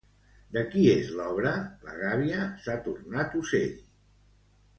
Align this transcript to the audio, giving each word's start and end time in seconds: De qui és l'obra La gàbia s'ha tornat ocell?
De 0.55 0.61
qui 0.69 0.85
és 0.93 1.11
l'obra 1.19 1.51
La 1.89 1.93
gàbia 1.99 2.41
s'ha 2.65 2.79
tornat 2.89 3.37
ocell? 3.43 3.79